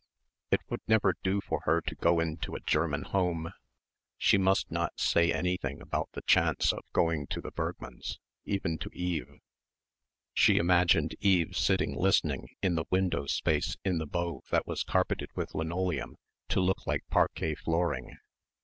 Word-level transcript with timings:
It 0.49 0.61
would 0.67 0.79
never 0.87 1.13
do 1.21 1.41
for 1.41 1.59
her 1.65 1.79
to 1.81 1.93
go 1.93 2.19
into 2.19 2.55
a 2.55 2.59
German 2.61 3.03
home. 3.03 3.51
She 4.17 4.35
must 4.39 4.71
not 4.71 4.99
say 4.99 5.31
anything 5.31 5.79
about 5.79 6.09
the 6.13 6.23
chance 6.23 6.73
of 6.73 6.81
going 6.91 7.27
to 7.27 7.39
the 7.39 7.51
Bergmanns' 7.51 8.17
even 8.43 8.79
to 8.79 8.89
Eve. 8.93 9.29
She 10.33 10.57
imagined 10.57 11.13
Eve 11.19 11.55
sitting 11.55 11.93
listening 11.95 12.49
in 12.63 12.73
the 12.73 12.85
window 12.89 13.27
space 13.27 13.77
in 13.85 13.99
the 13.99 14.07
bow 14.07 14.41
that 14.49 14.65
was 14.65 14.81
carpeted 14.81 15.29
with 15.35 15.53
linoleum 15.53 16.15
to 16.49 16.61
look 16.61 16.87
like 16.87 17.03
parquet 17.11 17.53
flooring. 17.53 18.17